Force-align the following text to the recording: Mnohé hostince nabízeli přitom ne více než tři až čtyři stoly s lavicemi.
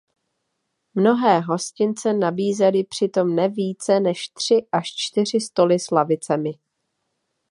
Mnohé 0.95 1.39
hostince 1.41 2.13
nabízeli 2.13 2.83
přitom 2.83 3.35
ne 3.35 3.49
více 3.49 3.99
než 3.99 4.29
tři 4.29 4.65
až 4.71 4.91
čtyři 4.95 5.39
stoly 5.41 5.79
s 5.79 5.91
lavicemi. 5.91 6.51